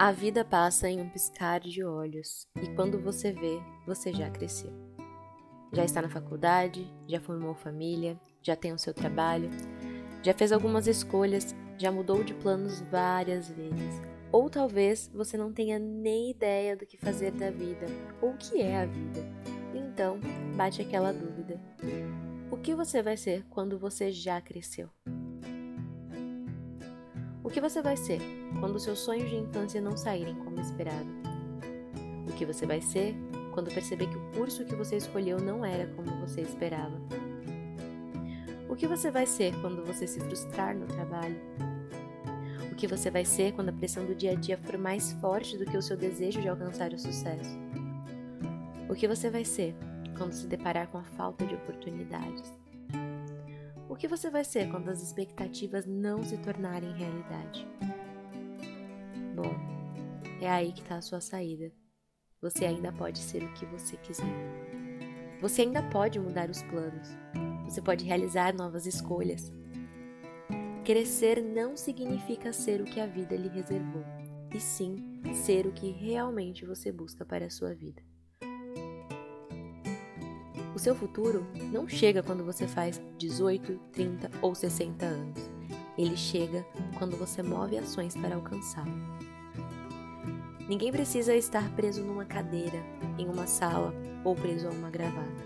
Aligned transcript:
A 0.00 0.12
vida 0.12 0.44
passa 0.44 0.88
em 0.88 1.00
um 1.00 1.08
piscar 1.08 1.58
de 1.58 1.82
olhos 1.82 2.46
e 2.62 2.68
quando 2.76 3.00
você 3.00 3.32
vê, 3.32 3.60
você 3.84 4.12
já 4.12 4.30
cresceu. 4.30 4.72
Já 5.72 5.84
está 5.84 6.00
na 6.00 6.08
faculdade, 6.08 6.88
já 7.08 7.18
formou 7.20 7.52
família, 7.52 8.16
já 8.40 8.54
tem 8.54 8.72
o 8.72 8.78
seu 8.78 8.94
trabalho, 8.94 9.50
já 10.22 10.32
fez 10.32 10.52
algumas 10.52 10.86
escolhas, 10.86 11.52
já 11.76 11.90
mudou 11.90 12.22
de 12.22 12.32
planos 12.32 12.80
várias 12.92 13.48
vezes. 13.48 14.00
Ou 14.30 14.48
talvez 14.48 15.10
você 15.12 15.36
não 15.36 15.52
tenha 15.52 15.80
nem 15.80 16.30
ideia 16.30 16.76
do 16.76 16.86
que 16.86 16.96
fazer 16.96 17.32
da 17.32 17.50
vida 17.50 17.86
ou 18.22 18.30
o 18.30 18.36
que 18.36 18.62
é 18.62 18.82
a 18.82 18.86
vida. 18.86 19.26
Então, 19.74 20.20
bate 20.54 20.80
aquela 20.80 21.12
dúvida: 21.12 21.60
o 22.52 22.56
que 22.56 22.72
você 22.72 23.02
vai 23.02 23.16
ser 23.16 23.44
quando 23.50 23.76
você 23.76 24.12
já 24.12 24.40
cresceu? 24.40 24.88
O 27.48 27.50
que 27.50 27.62
você 27.62 27.80
vai 27.80 27.96
ser 27.96 28.20
quando 28.60 28.78
seus 28.78 28.98
sonhos 28.98 29.30
de 29.30 29.36
infância 29.36 29.80
não 29.80 29.96
saírem 29.96 30.34
como 30.34 30.60
esperado? 30.60 31.08
O 32.28 32.32
que 32.34 32.44
você 32.44 32.66
vai 32.66 32.78
ser 32.78 33.14
quando 33.54 33.72
perceber 33.72 34.06
que 34.06 34.18
o 34.18 34.30
curso 34.32 34.66
que 34.66 34.74
você 34.74 34.98
escolheu 34.98 35.40
não 35.40 35.64
era 35.64 35.86
como 35.94 36.10
você 36.20 36.42
esperava? 36.42 37.00
O 38.68 38.76
que 38.76 38.86
você 38.86 39.10
vai 39.10 39.24
ser 39.24 39.58
quando 39.62 39.82
você 39.82 40.06
se 40.06 40.20
frustrar 40.20 40.76
no 40.76 40.84
trabalho? 40.84 41.40
O 42.70 42.74
que 42.74 42.86
você 42.86 43.10
vai 43.10 43.24
ser 43.24 43.52
quando 43.54 43.70
a 43.70 43.72
pressão 43.72 44.04
do 44.04 44.14
dia 44.14 44.32
a 44.32 44.34
dia 44.34 44.58
for 44.58 44.76
mais 44.76 45.12
forte 45.12 45.56
do 45.56 45.64
que 45.64 45.78
o 45.78 45.82
seu 45.82 45.96
desejo 45.96 46.42
de 46.42 46.50
alcançar 46.50 46.92
o 46.92 46.98
sucesso? 46.98 47.58
O 48.90 48.94
que 48.94 49.08
você 49.08 49.30
vai 49.30 49.46
ser 49.46 49.74
quando 50.18 50.34
se 50.34 50.46
deparar 50.46 50.88
com 50.88 50.98
a 50.98 51.04
falta 51.04 51.46
de 51.46 51.54
oportunidades? 51.54 52.52
Que 53.98 54.06
você 54.06 54.30
vai 54.30 54.44
ser 54.44 54.70
quando 54.70 54.90
as 54.90 55.02
expectativas 55.02 55.84
não 55.84 56.22
se 56.22 56.38
tornarem 56.38 56.92
realidade? 56.92 57.66
Bom, 59.34 59.52
é 60.40 60.48
aí 60.48 60.72
que 60.72 60.82
está 60.82 60.96
a 60.96 61.02
sua 61.02 61.20
saída. 61.20 61.72
Você 62.40 62.64
ainda 62.64 62.92
pode 62.92 63.18
ser 63.18 63.42
o 63.42 63.52
que 63.54 63.66
você 63.66 63.96
quiser. 63.96 64.24
Você 65.40 65.62
ainda 65.62 65.82
pode 65.82 66.20
mudar 66.20 66.48
os 66.48 66.62
planos. 66.62 67.08
Você 67.64 67.82
pode 67.82 68.04
realizar 68.04 68.54
novas 68.54 68.86
escolhas. 68.86 69.52
Crescer 70.84 71.42
não 71.42 71.76
significa 71.76 72.52
ser 72.52 72.80
o 72.80 72.84
que 72.84 73.00
a 73.00 73.06
vida 73.06 73.36
lhe 73.36 73.48
reservou, 73.48 74.04
e 74.54 74.60
sim 74.60 75.20
ser 75.44 75.66
o 75.66 75.72
que 75.72 75.90
realmente 75.90 76.64
você 76.64 76.90
busca 76.90 77.26
para 77.26 77.46
a 77.46 77.50
sua 77.50 77.74
vida. 77.74 78.00
O 80.78 80.80
seu 80.80 80.94
futuro 80.94 81.44
não 81.72 81.88
chega 81.88 82.22
quando 82.22 82.44
você 82.44 82.68
faz 82.68 83.02
18, 83.18 83.80
30 83.90 84.30
ou 84.40 84.54
60 84.54 85.04
anos. 85.04 85.50
Ele 85.98 86.16
chega 86.16 86.64
quando 86.96 87.16
você 87.16 87.42
move 87.42 87.76
ações 87.76 88.14
para 88.14 88.36
alcançá-lo. 88.36 88.94
Ninguém 90.68 90.92
precisa 90.92 91.34
estar 91.34 91.68
preso 91.74 92.04
numa 92.04 92.24
cadeira, 92.24 92.80
em 93.18 93.28
uma 93.28 93.48
sala 93.48 93.92
ou 94.22 94.36
preso 94.36 94.68
a 94.68 94.70
uma 94.70 94.88
gravata. 94.88 95.42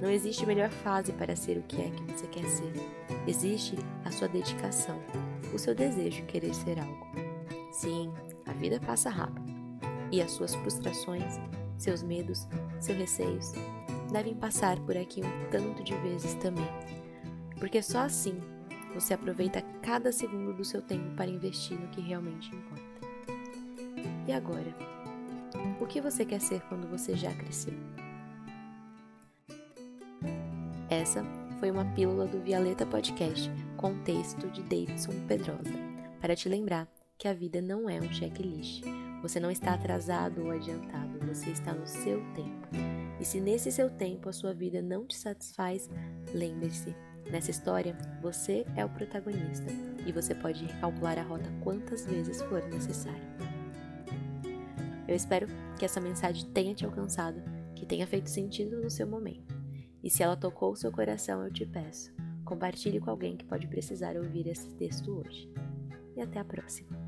Não 0.00 0.08
existe 0.08 0.46
melhor 0.46 0.70
fase 0.70 1.12
para 1.12 1.34
ser 1.34 1.58
o 1.58 1.62
que 1.64 1.82
é 1.82 1.90
que 1.90 2.12
você 2.12 2.28
quer 2.28 2.44
ser. 2.44 2.72
Existe 3.26 3.74
a 4.04 4.12
sua 4.12 4.28
dedicação, 4.28 5.02
o 5.52 5.58
seu 5.58 5.74
desejo 5.74 6.18
de 6.18 6.22
querer 6.22 6.54
ser 6.54 6.78
algo. 6.78 7.04
Sim, 7.72 8.12
a 8.46 8.52
vida 8.52 8.78
passa 8.78 9.10
rápido. 9.10 9.52
E 10.12 10.22
as 10.22 10.30
suas 10.30 10.54
frustrações, 10.54 11.40
seus 11.76 12.00
medos, 12.00 12.46
seus 12.78 12.96
receios 12.96 13.54
devem 14.12 14.34
passar 14.34 14.78
por 14.80 14.96
aqui 14.96 15.22
um 15.22 15.50
tanto 15.50 15.82
de 15.82 15.94
vezes 15.96 16.34
também, 16.34 16.68
porque 17.58 17.82
só 17.82 18.00
assim 18.00 18.38
você 18.94 19.14
aproveita 19.14 19.62
cada 19.82 20.10
segundo 20.10 20.52
do 20.52 20.64
seu 20.64 20.82
tempo 20.82 21.14
para 21.14 21.30
investir 21.30 21.78
no 21.78 21.88
que 21.88 22.00
realmente 22.00 22.54
importa. 22.54 22.82
E 24.26 24.32
agora? 24.32 24.74
O 25.80 25.86
que 25.86 26.00
você 26.00 26.24
quer 26.24 26.40
ser 26.40 26.60
quando 26.62 26.88
você 26.88 27.14
já 27.14 27.32
cresceu? 27.34 27.74
Essa 30.90 31.24
foi 31.60 31.70
uma 31.70 31.84
pílula 31.94 32.26
do 32.26 32.40
Violeta 32.40 32.86
Podcast 32.86 33.50
com 33.76 33.94
texto 34.02 34.48
de 34.48 34.62
Davidson 34.62 35.12
Pedrosa, 35.26 35.72
para 36.20 36.34
te 36.34 36.48
lembrar 36.48 36.88
que 37.16 37.28
a 37.28 37.34
vida 37.34 37.60
não 37.60 37.88
é 37.88 38.00
um 38.00 38.12
checklist. 38.12 38.84
Você 39.22 39.40
não 39.40 39.50
está 39.50 39.74
atrasado 39.74 40.44
ou 40.44 40.50
adiantado, 40.50 41.18
você 41.26 41.50
está 41.50 41.72
no 41.72 41.86
seu 41.86 42.22
tempo. 42.34 42.97
E 43.20 43.24
se 43.24 43.40
nesse 43.40 43.72
seu 43.72 43.90
tempo 43.90 44.28
a 44.28 44.32
sua 44.32 44.54
vida 44.54 44.80
não 44.80 45.06
te 45.06 45.16
satisfaz, 45.16 45.88
lembre-se, 46.32 46.94
nessa 47.30 47.50
história 47.50 47.96
você 48.22 48.64
é 48.76 48.84
o 48.84 48.88
protagonista 48.88 49.66
e 50.06 50.12
você 50.12 50.34
pode 50.34 50.64
recalcular 50.64 51.18
a 51.18 51.22
rota 51.22 51.50
quantas 51.62 52.06
vezes 52.06 52.40
for 52.42 52.62
necessário. 52.68 53.28
Eu 55.06 55.16
espero 55.16 55.46
que 55.78 55.84
essa 55.84 56.00
mensagem 56.00 56.48
tenha 56.50 56.74
te 56.74 56.84
alcançado, 56.84 57.42
que 57.74 57.86
tenha 57.86 58.06
feito 58.06 58.28
sentido 58.28 58.80
no 58.80 58.90
seu 58.90 59.06
momento. 59.06 59.56
E 60.02 60.10
se 60.10 60.22
ela 60.22 60.36
tocou 60.36 60.72
o 60.72 60.76
seu 60.76 60.92
coração, 60.92 61.42
eu 61.42 61.52
te 61.52 61.64
peço, 61.66 62.12
compartilhe 62.44 63.00
com 63.00 63.10
alguém 63.10 63.36
que 63.36 63.44
pode 63.44 63.66
precisar 63.66 64.16
ouvir 64.16 64.46
esse 64.46 64.68
texto 64.74 65.10
hoje. 65.18 65.50
E 66.14 66.20
até 66.20 66.38
a 66.38 66.44
próxima! 66.44 67.07